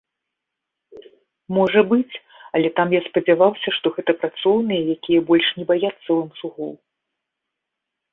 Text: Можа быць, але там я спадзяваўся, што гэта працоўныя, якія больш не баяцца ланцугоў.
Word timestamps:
Можа 1.57 1.81
быць, 1.91 2.15
але 2.59 2.67
там 2.79 2.87
я 2.97 3.01
спадзяваўся, 3.07 3.69
што 3.77 3.85
гэта 3.97 4.11
працоўныя, 4.21 4.81
якія 4.95 5.19
больш 5.29 5.47
не 5.59 5.63
баяцца 5.73 6.09
ланцугоў. 6.17 6.73